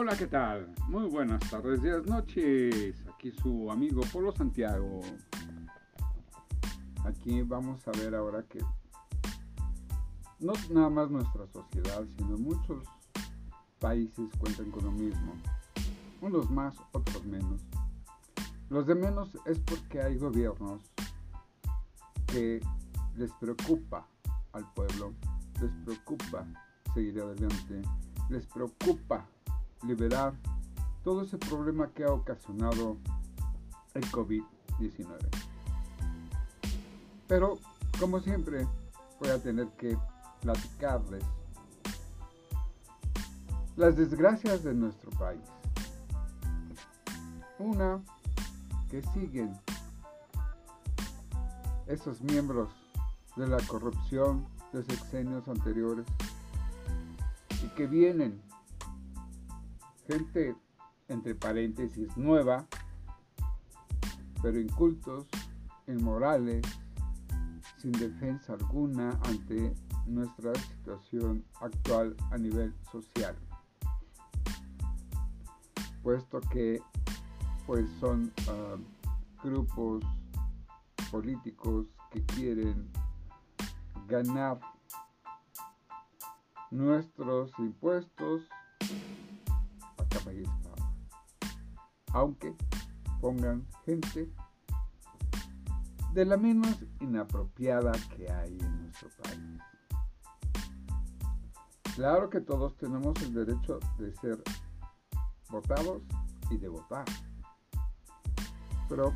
Hola, 0.00 0.16
¿qué 0.16 0.28
tal? 0.28 0.72
Muy 0.86 1.08
buenas 1.08 1.40
tardes, 1.50 1.82
días, 1.82 2.06
noches. 2.06 2.94
Aquí 3.12 3.32
su 3.32 3.68
amigo 3.68 4.00
Polo 4.12 4.30
Santiago. 4.30 5.00
Aquí 7.04 7.42
vamos 7.42 7.80
a 7.88 7.90
ver 7.90 8.14
ahora 8.14 8.44
que 8.44 8.60
no 10.38 10.52
nada 10.70 10.88
más 10.88 11.10
nuestra 11.10 11.48
sociedad, 11.48 12.04
sino 12.16 12.38
muchos 12.38 12.84
países 13.80 14.30
cuentan 14.38 14.70
con 14.70 14.84
lo 14.84 14.92
mismo. 14.92 15.32
Unos 16.20 16.48
más, 16.48 16.76
otros 16.92 17.24
menos. 17.24 17.60
Los 18.70 18.86
de 18.86 18.94
menos 18.94 19.36
es 19.46 19.58
porque 19.58 20.00
hay 20.00 20.16
gobiernos 20.16 20.80
que 22.28 22.60
les 23.16 23.32
preocupa 23.32 24.06
al 24.52 24.72
pueblo, 24.74 25.12
les 25.60 25.72
preocupa 25.84 26.46
seguir 26.94 27.20
adelante, 27.20 27.82
les 28.30 28.46
preocupa 28.46 29.26
liberar 29.82 30.34
todo 31.04 31.22
ese 31.22 31.38
problema 31.38 31.88
que 31.88 32.04
ha 32.04 32.12
ocasionado 32.12 32.96
el 33.94 34.04
COVID-19. 34.10 35.16
Pero, 37.26 37.58
como 37.98 38.20
siempre, 38.20 38.66
voy 39.20 39.30
a 39.30 39.42
tener 39.42 39.68
que 39.76 39.96
platicarles 40.40 41.24
las 43.76 43.96
desgracias 43.96 44.64
de 44.64 44.74
nuestro 44.74 45.10
país. 45.12 45.40
Una, 47.58 48.00
que 48.90 49.02
siguen 49.14 49.52
esos 51.86 52.20
miembros 52.22 52.70
de 53.36 53.46
la 53.46 53.58
corrupción 53.66 54.46
de 54.72 54.82
sexenios 54.82 55.46
anteriores 55.48 56.06
y 57.64 57.68
que 57.68 57.86
vienen 57.86 58.40
gente, 60.08 60.56
entre 61.08 61.34
paréntesis, 61.34 62.16
nueva, 62.16 62.66
pero 64.40 64.58
incultos, 64.58 65.26
inmorales, 65.86 66.64
sin 67.76 67.92
defensa 67.92 68.54
alguna 68.54 69.10
ante 69.24 69.74
nuestra 70.06 70.54
situación 70.54 71.44
actual 71.60 72.16
a 72.30 72.38
nivel 72.38 72.74
social. 72.90 73.36
Puesto 76.02 76.40
que 76.40 76.80
pues 77.66 77.86
son 78.00 78.32
ah, 78.48 78.76
grupos 79.44 80.02
políticos 81.10 81.86
que 82.10 82.24
quieren 82.24 82.90
ganar 84.06 84.58
nuestros 86.70 87.50
impuestos 87.58 88.48
aunque 92.12 92.54
pongan 93.20 93.66
gente 93.84 94.30
de 96.12 96.24
la 96.24 96.36
menos 96.36 96.76
inapropiada 97.00 97.92
que 98.16 98.30
hay 98.30 98.58
en 98.58 98.82
nuestro 98.82 99.08
país. 99.22 99.60
Claro 101.94 102.30
que 102.30 102.40
todos 102.40 102.76
tenemos 102.76 103.20
el 103.22 103.34
derecho 103.34 103.78
de 103.98 104.12
ser 104.16 104.42
votados 105.50 106.02
y 106.50 106.56
de 106.56 106.68
votar, 106.68 107.04
pero 108.88 109.12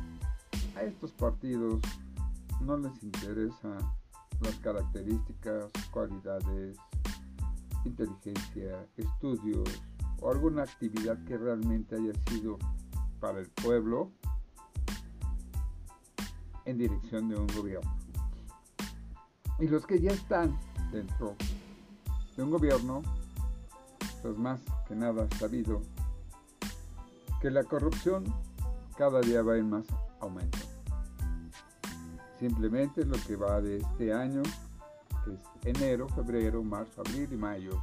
a 0.75 0.83
estos 0.83 1.11
partidos 1.11 1.81
no 2.61 2.77
les 2.77 3.03
interesa 3.03 3.77
las 4.41 4.55
características, 4.55 5.71
cualidades, 5.91 6.77
inteligencia, 7.85 8.87
estudios, 8.97 9.81
o 10.23 10.31
alguna 10.31 10.63
actividad 10.63 11.21
que 11.25 11.37
realmente 11.37 11.95
haya 11.95 12.13
sido 12.29 12.57
para 13.19 13.39
el 13.39 13.49
pueblo 13.49 14.09
en 16.65 16.77
dirección 16.77 17.27
de 17.27 17.35
un 17.35 17.47
gobierno. 17.47 17.97
Y 19.59 19.67
los 19.67 19.85
que 19.85 19.99
ya 19.99 20.11
están 20.11 20.57
dentro 20.91 21.35
de 22.37 22.43
un 22.43 22.51
gobierno, 22.51 23.01
pues 24.21 24.37
más 24.37 24.61
que 24.87 24.95
nada 24.95 25.27
sabido 25.37 25.81
que 27.41 27.51
la 27.51 27.65
corrupción 27.65 28.23
cada 28.97 29.19
día 29.19 29.41
va 29.41 29.57
en 29.57 29.69
más 29.69 29.85
aumento. 30.21 30.59
Simplemente 32.39 33.03
lo 33.05 33.17
que 33.27 33.35
va 33.35 33.61
de 33.61 33.77
este 33.77 34.13
año, 34.13 34.41
que 35.25 35.33
es 35.33 35.75
enero, 35.77 36.07
febrero, 36.09 36.63
marzo, 36.63 37.01
abril 37.01 37.29
y 37.31 37.37
mayo, 37.37 37.81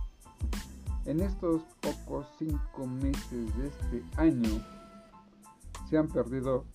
en 1.07 1.21
estos 1.21 1.63
pocos 1.81 2.27
cinco 2.39 2.87
meses 2.87 3.57
de 3.57 3.69
este 3.69 4.05
año 4.17 4.65
se 5.89 5.99
han 5.99 6.09
perdido 6.09 6.67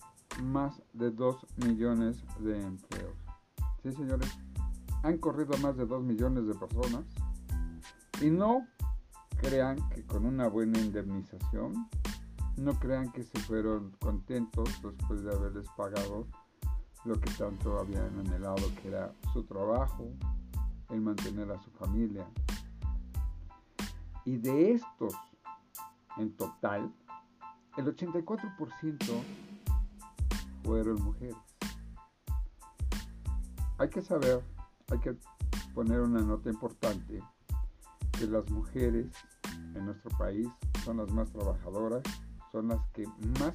más 0.42 0.82
de 0.92 1.10
2 1.10 1.46
millones 1.64 2.22
de 2.40 2.60
empleos. 2.60 3.16
Sí, 3.82 3.92
señores, 3.92 4.30
han 5.02 5.18
corrido 5.18 5.56
más 5.58 5.76
de 5.76 5.86
2 5.86 6.02
millones 6.02 6.46
de 6.46 6.54
personas 6.54 7.04
y 8.20 8.30
no 8.30 8.66
crean 9.38 9.76
que 9.90 10.04
con 10.04 10.26
una 10.26 10.48
buena 10.48 10.78
indemnización, 10.78 11.88
no 12.56 12.78
crean 12.78 13.12
que 13.12 13.22
se 13.22 13.38
fueron 13.40 13.92
contentos 14.00 14.68
después 14.82 15.22
de 15.22 15.34
haberles 15.34 15.68
pagado 15.76 16.26
lo 17.04 17.14
que 17.20 17.30
tanto 17.32 17.78
habían 17.78 18.18
anhelado, 18.18 18.62
que 18.82 18.88
era 18.88 19.12
su 19.32 19.44
trabajo, 19.44 20.08
el 20.90 21.00
mantener 21.00 21.50
a 21.50 21.62
su 21.62 21.70
familia, 21.70 22.26
y 24.26 24.36
de 24.38 24.72
estos, 24.72 25.14
en 26.16 26.36
total, 26.36 26.92
el 27.76 27.86
84% 27.86 29.22
fueron 30.64 31.02
mujeres. 31.02 31.36
Hay 33.78 33.88
que 33.88 34.02
saber, 34.02 34.42
hay 34.90 34.98
que 34.98 35.16
poner 35.74 36.00
una 36.00 36.20
nota 36.22 36.50
importante, 36.50 37.22
que 38.18 38.26
las 38.26 38.50
mujeres 38.50 39.06
en 39.76 39.86
nuestro 39.86 40.10
país 40.18 40.48
son 40.84 40.96
las 40.96 41.12
más 41.12 41.30
trabajadoras, 41.30 42.02
son 42.50 42.68
las 42.68 42.80
que 42.94 43.06
más 43.38 43.54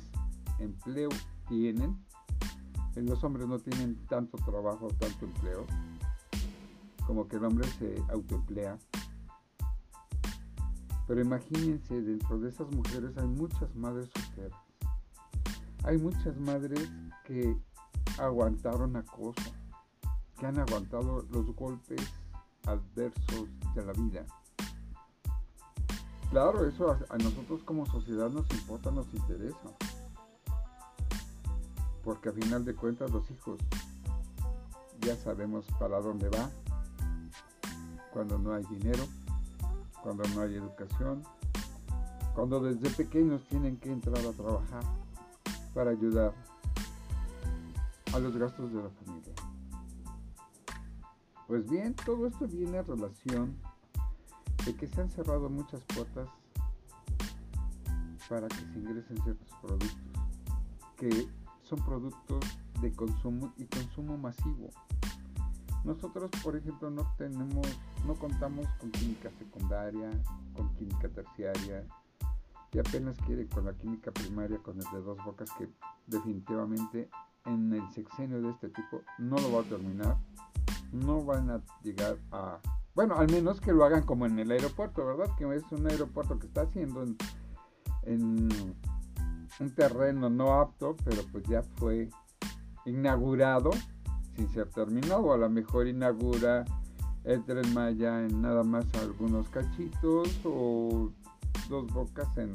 empleo 0.60 1.10
tienen. 1.50 2.02
Los 2.96 3.24
hombres 3.26 3.46
no 3.46 3.60
tienen 3.60 3.98
tanto 4.08 4.38
trabajo, 4.38 4.88
tanto 5.00 5.26
empleo, 5.26 5.66
como 7.06 7.28
que 7.28 7.36
el 7.36 7.44
hombre 7.44 7.68
se 7.68 8.02
autoemplea 8.10 8.78
pero 11.12 11.24
imagínense, 11.24 12.02
dentro 12.02 12.40
de 12.40 12.48
esas 12.48 12.72
mujeres 12.72 13.12
hay 13.18 13.28
muchas 13.28 13.76
madres 13.76 14.10
solteras. 14.16 14.58
Hay 15.84 15.98
muchas 15.98 16.40
madres 16.40 16.90
que 17.26 17.54
aguantaron 18.18 18.96
acoso, 18.96 19.52
que 20.40 20.46
han 20.46 20.58
aguantado 20.58 21.26
los 21.30 21.54
golpes 21.54 22.00
adversos 22.66 23.50
de 23.76 23.86
la 23.86 23.92
vida. 23.92 24.26
Claro, 26.30 26.66
eso 26.66 26.92
a, 27.10 27.18
nosotros 27.18 27.62
como 27.66 27.86
sociedad 27.88 28.30
nos 28.30 28.50
importa, 28.52 28.90
nos 28.90 29.14
interesa. 29.14 29.70
Porque 32.06 32.30
a 32.30 32.32
final 32.32 32.64
de 32.64 32.74
cuentas 32.74 33.12
los 33.12 33.30
hijos 33.32 33.60
ya 35.02 35.18
sabemos 35.18 35.66
para 35.78 36.00
dónde 36.00 36.30
va 36.30 36.50
cuando 38.14 38.40
no 38.40 38.54
hay 38.54 38.64
dinero 38.68 39.04
cuando 40.04 40.24
no 40.36 40.42
hay 40.42 40.56
educación, 40.56 41.24
cuando 42.36 42.60
desde 42.60 42.90
pequeños 42.90 43.44
tienen 43.50 43.78
que 43.78 43.92
entrar 43.92 44.26
a 44.26 44.32
trabajar 44.32 44.84
para 45.74 45.92
ayudar 45.92 46.34
a 48.14 48.20
los 48.20 48.36
gastos 48.36 48.72
de 48.74 48.84
la 48.84 48.90
familia. 48.90 49.34
Pues 51.48 51.70
bien, 51.70 51.94
todo 51.94 52.28
esto 52.28 52.48
viene 52.48 52.78
a 52.78 52.82
relación 52.84 53.56
de 54.66 54.76
que 54.76 54.88
se 54.88 55.02
han 55.02 55.10
cerrado 55.10 55.50
muchas 55.50 55.82
puertas 55.84 56.30
para 58.30 58.48
que 58.48 58.56
se 58.56 58.80
ingresen 58.80 59.22
ciertos 59.24 59.50
productos, 59.62 60.22
que 60.98 61.28
son 61.64 61.80
productos 61.80 62.40
de 62.82 62.94
consumo 62.94 63.54
y 63.58 63.66
consumo 63.66 64.18
masivo. 64.18 64.70
Nosotros, 65.84 66.30
por 66.44 66.56
ejemplo, 66.56 66.90
no 66.90 67.14
tenemos, 67.18 67.68
no 68.06 68.16
contamos 68.16 68.68
con 68.80 68.92
química 68.92 69.30
secundaria, 69.38 70.10
con 70.56 70.74
química 70.76 71.10
terciaria, 71.10 71.86
y 72.74 72.80
apenas 72.80 73.18
quiere 73.26 73.48
con 73.48 73.66
la 73.66 73.74
química 73.74 74.12
primaria, 74.12 74.58
con 74.60 74.78
el 74.78 74.86
de 74.92 75.02
dos 75.02 75.18
bocas, 75.26 75.50
que 75.58 75.70
definitivamente 76.08 77.10
en 77.46 77.74
el 77.74 77.90
sexenio 77.92 78.42
de 78.42 78.50
este 78.52 78.70
tipo 78.70 79.02
no 79.18 79.38
lo 79.38 79.52
va 79.54 79.62
a 79.62 79.66
terminar. 79.66 80.18
No 80.92 81.24
van 81.24 81.50
a 81.50 81.62
llegar 81.84 82.18
a... 82.32 82.60
Bueno, 82.96 83.16
al 83.16 83.30
menos 83.32 83.62
que 83.62 83.72
lo 83.72 83.86
hagan 83.86 84.04
como 84.04 84.26
en 84.26 84.38
el 84.40 84.52
aeropuerto, 84.52 85.06
¿verdad? 85.06 85.34
Que 85.38 85.54
es 85.56 85.64
un 85.72 85.88
aeropuerto 85.88 86.38
que 86.40 86.48
está 86.48 86.62
haciendo 86.62 87.04
en, 87.04 87.18
en 88.04 88.50
un 89.60 89.76
terreno 89.76 90.30
no 90.30 90.60
apto, 90.60 90.98
pero 91.04 91.24
pues 91.32 91.46
ya 91.46 91.64
fue 91.78 92.10
inaugurado 92.86 93.72
sin 94.36 94.50
ser 94.50 94.70
terminado. 94.70 95.34
A 95.34 95.38
lo 95.38 95.50
mejor 95.50 95.88
inaugura 95.88 96.66
el 97.24 97.44
tren 97.44 97.74
Maya 97.74 98.26
en 98.26 98.42
nada 98.42 98.64
más 98.64 98.86
algunos 98.96 99.48
cachitos 99.50 100.30
o 100.44 101.12
dos 101.70 101.88
bocas 101.94 102.36
en 102.38 102.54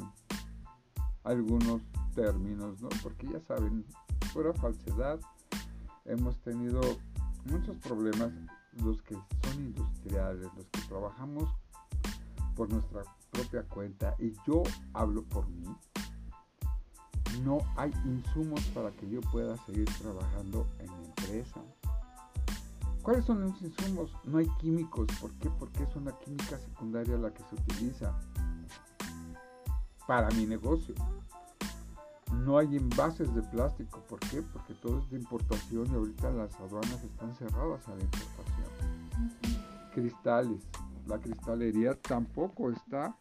algunos 1.24 1.82
términos, 2.14 2.80
¿no? 2.80 2.88
Porque 3.02 3.28
ya 3.32 3.40
saben, 3.40 3.84
pura 4.32 4.52
falsedad. 4.54 5.20
Hemos 6.04 6.36
tenido 6.42 6.80
muchos 7.44 7.76
problemas 7.78 8.30
los 8.82 9.02
que 9.02 9.14
son 9.14 9.54
industriales, 9.60 10.48
los 10.56 10.66
que 10.66 10.80
trabajamos 10.88 11.48
por 12.54 12.70
nuestra 12.70 13.02
propia 13.30 13.62
cuenta 13.64 14.14
y 14.18 14.32
yo 14.46 14.62
hablo 14.94 15.22
por 15.24 15.48
mí. 15.48 15.66
No 17.44 17.58
hay 17.76 17.92
insumos 18.04 18.60
para 18.74 18.90
que 18.92 19.08
yo 19.10 19.20
pueda 19.20 19.56
seguir 19.66 19.88
trabajando 20.00 20.66
en 20.78 20.98
mi 20.98 21.06
empresa. 21.06 21.60
¿Cuáles 23.06 23.24
son 23.24 23.40
los 23.42 23.62
insumos? 23.62 24.10
No 24.24 24.38
hay 24.38 24.48
químicos. 24.58 25.06
¿Por 25.20 25.32
qué? 25.34 25.48
Porque 25.48 25.84
es 25.84 25.94
una 25.94 26.10
química 26.18 26.58
secundaria 26.58 27.16
la 27.16 27.32
que 27.32 27.44
se 27.44 27.54
utiliza 27.54 28.18
para 30.08 30.28
mi 30.30 30.44
negocio. 30.44 30.92
No 32.32 32.58
hay 32.58 32.76
envases 32.76 33.32
de 33.32 33.42
plástico. 33.42 34.00
¿Por 34.08 34.18
qué? 34.18 34.42
Porque 34.42 34.74
todo 34.74 34.98
es 34.98 35.08
de 35.08 35.18
importación 35.18 35.86
y 35.86 35.94
ahorita 35.94 36.32
las 36.32 36.52
aduanas 36.56 37.00
están 37.04 37.32
cerradas 37.36 37.86
a 37.86 37.94
la 37.94 38.02
importación. 38.02 38.66
Cristales. 39.94 40.66
La 41.06 41.20
cristalería 41.20 41.94
tampoco 41.94 42.72
está 42.72 43.16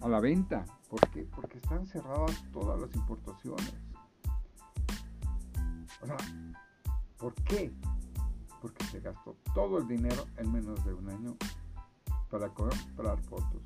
a 0.00 0.08
la 0.08 0.18
venta. 0.18 0.66
¿Por 0.90 0.98
qué? 1.10 1.28
Porque 1.32 1.58
están 1.58 1.86
cerradas 1.86 2.42
todas 2.52 2.80
las 2.80 2.92
importaciones. 2.92 3.72
O 6.02 6.06
sea, 6.06 6.16
¿por 7.18 7.34
qué? 7.34 7.72
Porque 8.60 8.84
se 8.86 9.00
gastó 9.00 9.36
todo 9.54 9.78
el 9.78 9.86
dinero 9.86 10.24
en 10.36 10.52
menos 10.52 10.84
de 10.84 10.94
un 10.94 11.08
año 11.08 11.36
para 12.30 12.48
comprar 12.48 13.18
fotos. 13.22 13.62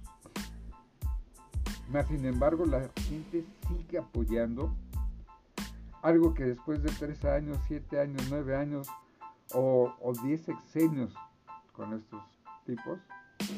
Más 1.90 2.06
sin 2.06 2.24
embargo, 2.24 2.64
la 2.64 2.88
gente 3.08 3.44
sigue 3.68 3.98
apoyando 3.98 4.74
algo 6.02 6.34
que 6.34 6.44
después 6.44 6.82
de 6.82 6.90
tres 6.90 7.24
años, 7.24 7.58
siete 7.68 8.00
años, 8.00 8.22
nueve 8.30 8.56
años 8.56 8.88
o, 9.54 9.94
o 10.00 10.12
diez 10.24 10.42
sexenios 10.42 11.14
con 11.72 11.92
estos 11.92 12.22
tipos, 12.66 12.98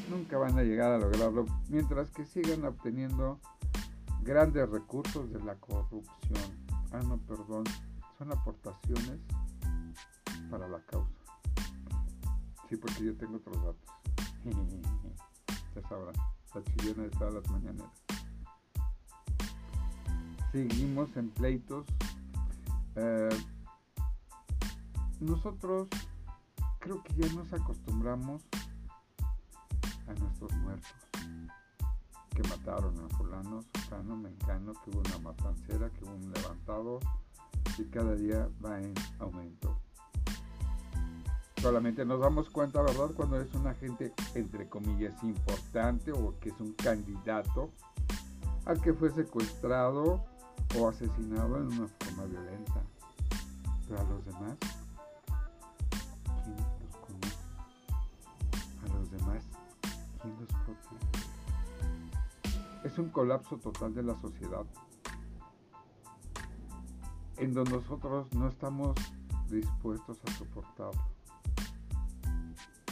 nunca 0.09 0.37
van 0.37 0.57
a 0.57 0.63
llegar 0.63 0.91
a 0.91 0.97
lograrlo, 0.97 1.45
mientras 1.69 2.09
que 2.11 2.25
sigan 2.25 2.65
obteniendo 2.65 3.39
grandes 4.21 4.69
recursos 4.69 5.31
de 5.31 5.43
la 5.43 5.55
corrupción. 5.55 6.65
Ah, 6.91 7.01
no, 7.05 7.17
perdón, 7.17 7.63
son 8.17 8.31
aportaciones 8.31 9.19
para 10.49 10.67
la 10.67 10.79
causa. 10.85 11.24
Sí, 12.75 12.81
porque 12.81 13.05
yo 13.05 13.15
tengo 13.15 13.37
otros 13.37 13.55
datos. 13.55 13.95
ya 15.75 15.81
sabrán, 15.87 16.13
la 16.53 16.63
chilena 16.63 17.03
de 17.03 17.09
todas 17.11 17.33
las 17.35 17.49
mañaneras. 17.49 17.89
Seguimos 20.51 21.15
en 21.15 21.29
pleitos. 21.29 21.85
Eh, 22.97 23.29
nosotros 25.21 25.87
creo 26.79 27.01
que 27.01 27.13
ya 27.13 27.33
nos 27.33 27.53
acostumbramos 27.53 28.43
a 30.07 30.13
nuestros 30.19 30.51
muertos 30.55 30.91
que 32.35 32.43
mataron 32.43 32.93
a 33.05 33.15
fulano, 33.15 33.61
sutano, 33.61 34.17
mexicano, 34.17 34.73
que 34.83 34.89
hubo 34.89 34.99
una 34.99 35.19
matancera, 35.19 35.89
que 35.91 36.03
hubo 36.03 36.13
un 36.15 36.33
levantado 36.33 36.99
y 37.77 37.85
cada 37.85 38.15
día 38.15 38.49
va 38.61 38.81
en 38.81 38.93
aumento. 39.19 39.84
Solamente 41.65 42.05
nos 42.05 42.19
damos 42.19 42.47
cuenta, 42.51 42.83
¿verdad?, 42.83 43.09
cuando 43.15 43.41
es 43.41 43.51
un 43.55 43.65
agente, 43.65 44.13
entre 44.35 44.69
comillas, 44.69 45.15
importante 45.23 46.11
o 46.11 46.35
que 46.39 46.49
es 46.49 46.59
un 46.59 46.73
candidato 46.73 47.71
al 48.65 48.79
que 48.79 48.93
fue 48.93 49.09
secuestrado 49.09 50.23
o 50.79 50.87
asesinado 50.87 51.57
en 51.57 51.65
una 51.65 51.87
forma 51.87 52.25
violenta. 52.25 52.83
Pero 53.87 53.99
a 53.99 54.03
los 54.03 54.23
demás, 54.25 54.57
¿quién 56.43 56.55
los 56.55 56.95
conoce? 56.97 57.35
A 58.83 58.99
los 58.99 59.09
demás, 59.09 59.43
¿quién 60.21 60.35
los 60.39 60.49
protege? 60.65 61.27
Es 62.83 62.99
un 62.99 63.09
colapso 63.09 63.57
total 63.57 63.95
de 63.95 64.03
la 64.03 64.13
sociedad 64.21 64.67
en 67.37 67.55
donde 67.55 67.71
nosotros 67.71 68.31
no 68.33 68.49
estamos 68.49 68.95
dispuestos 69.49 70.19
a 70.27 70.31
soportarlo. 70.33 71.14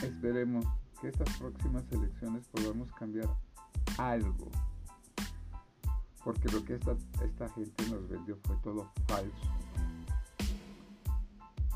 Esperemos 0.03 0.65
que 1.01 1.07
estas 1.09 1.37
próximas 1.37 1.83
elecciones 1.91 2.47
podamos 2.47 2.91
cambiar 2.93 3.29
algo 3.97 4.51
porque 6.23 6.49
lo 6.49 6.63
que 6.63 6.75
esta, 6.75 6.95
esta 7.23 7.49
gente 7.49 7.89
nos 7.89 8.07
vendió 8.07 8.37
fue 8.43 8.55
todo 8.63 8.89
falso. 9.07 9.51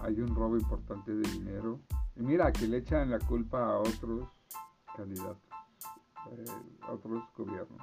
Hay 0.02 0.22
un 0.22 0.34
robo 0.34 0.58
importante 0.58 1.14
de 1.14 1.30
dinero. 1.30 1.80
Y 2.16 2.22
mira, 2.22 2.52
que 2.52 2.68
le 2.68 2.78
echan 2.78 3.10
la 3.10 3.20
culpa 3.20 3.66
a 3.66 3.80
otros 3.80 4.30
candidatos, 4.96 5.38
eh, 6.32 6.46
otros 6.90 7.24
gobiernos. 7.36 7.82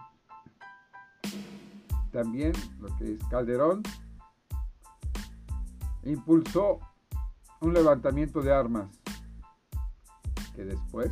También 2.11 2.53
lo 2.81 2.97
que 2.97 3.15
es 3.15 3.25
Calderón 3.29 3.83
impulsó 6.05 6.79
un 7.61 7.75
levantamiento 7.75 8.41
de 8.41 8.53
armas 8.53 8.89
que 10.55 10.65
después 10.65 11.11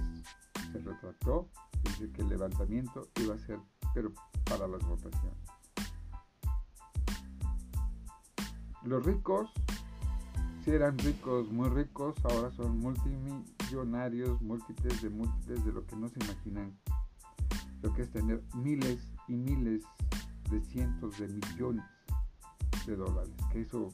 se 0.73 0.79
retractó 0.79 1.49
dice 1.83 2.11
que 2.13 2.23
el 2.23 2.29
levantamiento 2.29 3.09
iba 3.21 3.35
a 3.35 3.39
ser 3.39 3.59
pero 3.95 4.13
para 4.45 4.67
las 4.67 4.83
votaciones. 4.87 5.37
Los 8.85 9.05
ricos, 9.05 9.51
si 10.65 10.71
eran 10.71 10.99
ricos, 10.99 11.51
muy 11.53 11.69
ricos, 11.69 12.17
ahora 12.25 12.51
son 12.53 12.79
multimillonarios, 12.81 14.41
múltiples 14.43 15.03
de 15.03 15.11
múltiples 15.11 15.65
de 15.65 15.73
lo 15.73 15.87
que 15.87 15.97
no 15.97 16.09
se 16.09 16.19
imaginan. 16.25 16.77
Lo 17.83 17.93
que 17.93 18.03
es 18.03 18.11
tener 18.11 18.43
miles 18.55 19.13
y 19.29 19.35
miles 19.35 19.85
de 20.51 20.61
cientos 20.63 21.19
de 21.19 21.29
millones 21.29 21.85
de 22.87 22.97
dólares. 22.97 23.35
Que 23.53 23.63
eso 23.63 23.89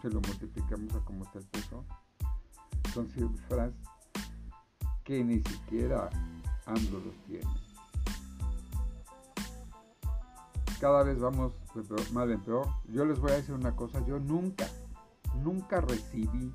se 0.00 0.10
lo 0.10 0.20
multiplicamos 0.20 0.94
a 0.94 1.04
cómo 1.04 1.24
está 1.24 1.38
el 1.38 1.46
peso. 1.46 1.84
Son 2.92 3.08
cifras 3.08 3.72
que 5.04 5.24
ni 5.24 5.42
siquiera 5.42 6.10
AMLO 6.66 7.00
los 7.00 7.16
tiene. 7.26 7.62
cada 10.82 11.04
vez 11.04 11.20
vamos 11.20 11.52
de 11.76 12.12
mal 12.12 12.32
en 12.32 12.40
peor. 12.40 12.66
Yo 12.88 13.04
les 13.04 13.20
voy 13.20 13.30
a 13.30 13.36
decir 13.36 13.54
una 13.54 13.70
cosa, 13.76 14.04
yo 14.04 14.18
nunca, 14.18 14.66
nunca 15.44 15.80
recibí 15.80 16.52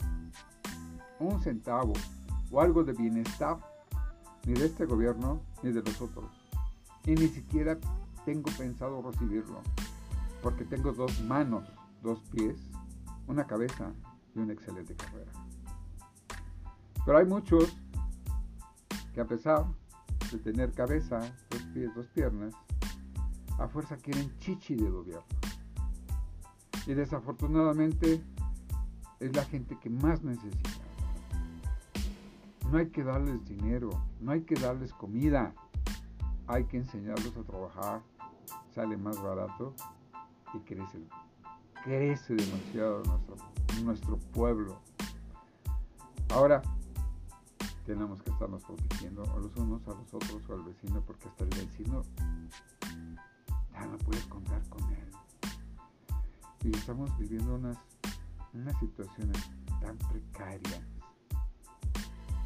un 1.21 1.39
centavo 1.41 1.93
o 2.51 2.59
algo 2.59 2.83
de 2.83 2.91
bienestar 2.91 3.57
ni 4.45 4.51
de 4.51 4.65
este 4.65 4.85
gobierno 4.85 5.39
ni 5.63 5.71
de 5.71 5.81
los 5.81 6.01
otros. 6.01 6.25
Y 7.05 7.11
ni 7.11 7.29
siquiera 7.29 7.77
tengo 8.25 8.51
pensado 8.57 9.01
recibirlo, 9.01 9.61
porque 10.43 10.65
tengo 10.65 10.91
dos 10.91 11.21
manos, 11.21 11.63
dos 12.03 12.19
pies, 12.33 12.57
una 13.27 13.47
cabeza 13.47 13.93
y 14.35 14.39
una 14.39 14.51
excelente 14.51 14.93
carrera. 14.93 15.31
Pero 17.05 17.17
hay 17.17 17.25
muchos 17.25 17.77
que 19.17 19.21
a 19.21 19.25
pesar 19.25 19.65
de 20.31 20.37
tener 20.37 20.71
cabeza, 20.73 21.19
dos 21.49 21.63
pies, 21.73 21.89
dos 21.95 22.05
piernas, 22.09 22.53
a 23.57 23.67
fuerza 23.67 23.97
quieren 23.97 24.31
chichi 24.37 24.75
de 24.75 24.87
gobierno. 24.91 25.25
Y 26.85 26.93
desafortunadamente 26.93 28.23
es 29.19 29.35
la 29.35 29.43
gente 29.45 29.75
que 29.79 29.89
más 29.89 30.21
necesita. 30.21 30.69
No 32.71 32.77
hay 32.77 32.89
que 32.89 33.03
darles 33.03 33.43
dinero, 33.45 33.89
no 34.21 34.33
hay 34.33 34.41
que 34.41 34.53
darles 34.53 34.93
comida, 34.93 35.51
hay 36.45 36.65
que 36.65 36.77
enseñarlos 36.77 37.35
a 37.37 37.41
trabajar, 37.41 38.01
sale 38.75 38.97
más 38.97 39.19
barato 39.19 39.73
y 40.53 40.59
crece, 40.59 40.99
crece 41.83 42.35
demasiado 42.35 43.01
nuestro, 43.01 43.35
nuestro 43.83 44.17
pueblo. 44.31 44.79
Ahora, 46.29 46.61
tenemos 47.87 48.21
que 48.21 48.31
estarnos 48.31 48.61
protegiendo 48.65 49.23
a 49.23 49.39
los 49.39 49.55
unos 49.55 49.81
a 49.87 49.91
los 49.91 50.13
otros 50.13 50.41
o 50.49 50.53
al 50.53 50.63
vecino, 50.63 51.01
porque 51.07 51.29
hasta 51.29 51.45
el 51.45 51.49
vecino 51.51 52.03
no 53.89 53.97
puedes 53.99 54.25
contar 54.25 54.61
con 54.67 54.83
él. 54.91 55.09
Y 56.65 56.75
estamos 56.75 57.17
viviendo 57.17 57.55
unas, 57.55 57.77
unas 58.53 58.77
situaciones 58.81 59.37
tan 59.79 59.97
precarias, 59.97 60.81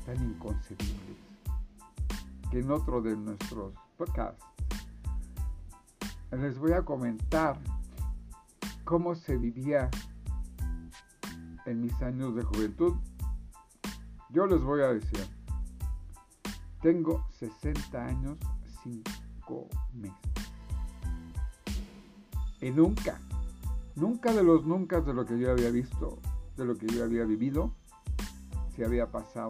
tan 0.05 0.24
inconcebibles, 0.24 1.17
que 2.51 2.60
en 2.60 2.69
otro 2.69 3.01
de 3.01 3.17
nuestros 3.17 3.74
podcasts 3.98 4.45
les 6.31 6.60
voy 6.60 6.74
a 6.74 6.83
comentar 6.83 7.57
cómo 8.83 9.15
se 9.15 9.38
vivía 9.38 9.89
en 11.65 11.81
mis 11.81 12.00
años 12.03 12.36
de 12.36 12.43
juventud. 12.43 12.93
Yo 14.31 14.45
les 14.45 14.61
voy 14.61 14.81
a 14.81 14.93
decir, 14.93 15.27
tengo 16.81 17.25
60 17.31 18.05
años, 18.05 18.38
5 18.81 19.67
meses. 19.93 20.17
Y 22.61 22.69
nunca, 22.69 23.19
nunca 23.95 24.31
de 24.31 24.41
los 24.41 24.65
nunca 24.65 25.01
de 25.01 25.13
lo 25.13 25.25
que 25.25 25.38
yo 25.38 25.51
había 25.51 25.69
visto, 25.69 26.19
de 26.55 26.63
lo 26.63 26.75
que 26.75 26.88
yo 26.88 27.03
había 27.03 27.25
vivido, 27.25 27.73
se 28.73 28.85
había 28.85 29.11
pasado 29.11 29.50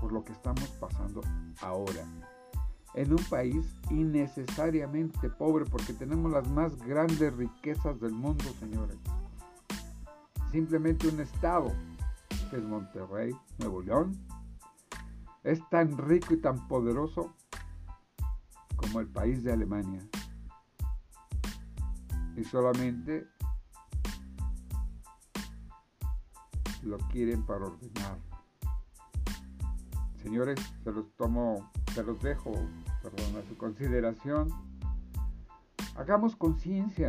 por 0.00 0.12
lo 0.12 0.24
que 0.24 0.32
estamos 0.32 0.66
pasando 0.80 1.20
ahora. 1.60 2.04
En 2.94 3.12
un 3.12 3.22
país 3.24 3.66
innecesariamente 3.90 5.28
pobre 5.28 5.66
porque 5.66 5.92
tenemos 5.92 6.32
las 6.32 6.48
más 6.48 6.74
grandes 6.78 7.36
riquezas 7.36 8.00
del 8.00 8.12
mundo, 8.12 8.44
señores. 8.58 8.96
Simplemente 10.50 11.08
un 11.08 11.20
estado, 11.20 11.74
que 12.48 12.56
es 12.56 12.62
Monterrey, 12.62 13.32
Nuevo 13.58 13.82
León, 13.82 14.18
es 15.44 15.60
tan 15.70 15.96
rico 15.96 16.34
y 16.34 16.40
tan 16.40 16.68
poderoso 16.68 17.34
como 18.76 19.00
el 19.00 19.08
país 19.08 19.42
de 19.42 19.52
Alemania. 19.52 20.06
Y 22.36 22.44
solamente 22.44 23.26
lo 26.82 26.98
quieren 27.10 27.44
para 27.44 27.66
ordenar. 27.66 28.18
Señores, 30.22 30.58
se 30.84 30.92
los 30.92 31.10
tomo, 31.16 31.70
se 31.94 32.02
los 32.02 32.20
dejo, 32.20 32.52
perdón, 33.02 33.42
a 33.42 33.48
su 33.48 33.56
consideración. 33.56 34.48
Hagamos 35.96 36.36
conciencia 36.36 37.08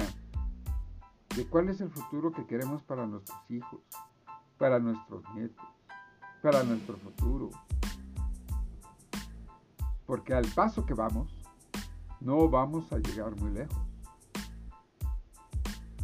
de 1.36 1.46
cuál 1.48 1.69
es 1.69 1.81
el 1.81 1.89
futuro 1.89 2.31
que 2.31 2.46
queremos 2.46 2.84
para 2.84 3.05
nuestros 3.05 3.39
hijos, 3.50 3.81
para 4.60 4.78
nuestros 4.78 5.24
nietos, 5.34 5.66
para 6.44 6.63
nuestro 6.63 6.98
futuro. 6.98 7.50
Porque 10.06 10.34
al 10.34 10.46
paso 10.48 10.86
que 10.86 10.94
vamos, 10.94 11.34
no 12.20 12.50
vamos 12.50 12.92
a 12.92 12.98
llegar 12.98 13.36
muy 13.38 13.51
lejos. 13.51 13.78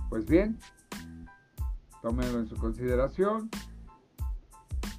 Pues 0.09 0.25
bien, 0.25 0.57
tómenlo 2.01 2.39
en 2.39 2.47
su 2.47 2.55
consideración. 2.55 3.49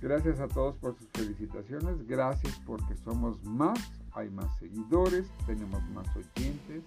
Gracias 0.00 0.38
a 0.40 0.48
todos 0.48 0.76
por 0.76 0.94
sus 0.98 1.08
felicitaciones. 1.14 2.06
Gracias 2.06 2.60
porque 2.66 2.94
somos 2.96 3.42
más, 3.44 3.78
hay 4.12 4.28
más 4.28 4.54
seguidores, 4.58 5.26
tenemos 5.46 5.82
más 5.90 6.06
oyentes. 6.14 6.84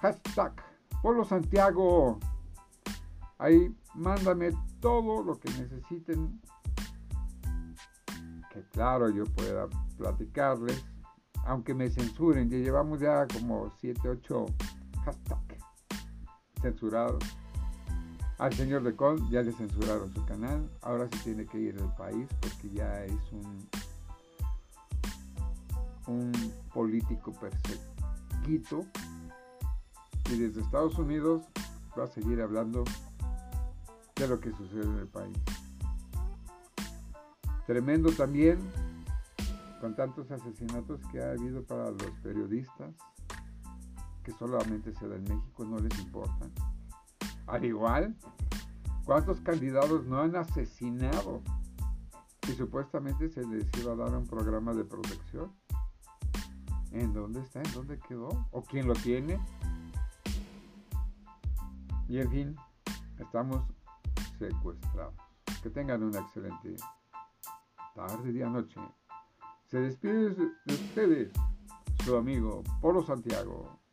Hashtag 0.00 0.52
Polo 1.00 1.24
Santiago. 1.24 2.18
Ahí 3.38 3.74
mándame 3.94 4.52
todo 4.84 5.22
lo 5.22 5.40
que 5.40 5.48
necesiten. 5.48 6.38
Que 8.52 8.62
claro 8.70 9.08
yo 9.08 9.24
pueda 9.24 9.66
platicarles 9.96 10.84
aunque 11.46 11.74
me 11.74 11.90
censuren, 11.90 12.48
ya 12.48 12.58
llevamos 12.58 13.00
ya 13.00 13.26
como 13.26 13.72
7, 13.80 14.08
8 14.08 14.46
hashtags 15.04 15.64
censurados. 16.60 17.22
Al 18.38 18.52
señor 18.52 18.82
de 18.82 18.94
Con 18.94 19.30
ya 19.30 19.42
le 19.42 19.52
censuraron 19.52 20.12
su 20.12 20.24
canal, 20.26 20.68
ahora 20.82 21.08
se 21.08 21.18
tiene 21.18 21.46
que 21.46 21.58
ir 21.58 21.74
del 21.74 21.92
país 21.94 22.26
porque 22.40 22.70
ya 22.74 23.04
es 23.04 23.32
un, 23.32 23.68
un 26.06 26.32
político 26.72 27.32
perseguido 27.32 28.84
y 30.30 30.36
desde 30.36 30.60
Estados 30.62 30.98
Unidos 30.98 31.44
va 31.98 32.04
a 32.04 32.08
seguir 32.08 32.40
hablando 32.40 32.84
de 34.16 34.28
lo 34.28 34.40
que 34.40 34.50
sucede 34.52 34.84
en 34.84 34.98
el 34.98 35.08
país. 35.08 35.36
Tremendo 37.66 38.10
también 38.12 38.58
con 39.80 39.94
tantos 39.96 40.30
asesinatos 40.30 41.00
que 41.10 41.22
ha 41.22 41.32
habido 41.32 41.62
para 41.64 41.90
los 41.90 42.10
periodistas, 42.22 42.94
que 44.22 44.32
solamente 44.32 44.94
se 44.94 45.08
da 45.08 45.16
en 45.16 45.24
México, 45.24 45.64
no 45.64 45.78
les 45.78 45.98
importa. 45.98 46.46
Al 47.46 47.64
igual, 47.64 48.16
¿cuántos 49.04 49.40
candidatos 49.40 50.06
no 50.06 50.20
han 50.20 50.36
asesinado? 50.36 51.42
Y 52.48 52.52
supuestamente 52.52 53.28
se 53.28 53.44
les 53.46 53.66
iba 53.78 53.92
a 53.92 53.96
dar 53.96 54.16
un 54.16 54.26
programa 54.26 54.72
de 54.72 54.84
protección. 54.84 55.52
¿En 56.92 57.12
dónde 57.12 57.40
está? 57.40 57.60
¿En 57.60 57.72
dónde 57.72 57.98
quedó? 57.98 58.46
¿O 58.52 58.62
quién 58.62 58.86
lo 58.86 58.94
tiene? 58.94 59.40
Y 62.08 62.18
en 62.20 62.30
fin, 62.30 62.56
estamos 63.18 63.64
secuestrados. 64.38 65.14
Que 65.62 65.70
tengan 65.70 66.02
una 66.02 66.20
excelente 66.20 66.76
tarde, 67.94 68.32
día, 68.32 68.48
noche. 68.48 68.80
Se 69.66 69.80
despide 69.80 70.34
de 70.34 70.74
ustedes 70.74 71.32
su 72.04 72.16
amigo 72.16 72.62
Polo 72.80 73.02
Santiago. 73.02 73.83